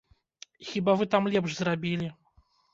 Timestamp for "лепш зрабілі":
1.35-2.13